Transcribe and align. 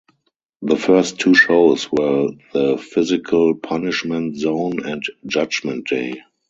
The 0.63 0.77
first 0.77 1.19
two 1.19 1.35
shows 1.35 1.91
were 1.91 2.29
The 2.53 2.79
Physical 2.79 3.53
Punishment 3.53 4.35
Zone 4.35 4.83
and 4.83 5.03
Judgment 5.27 5.85
Day. 5.85 6.19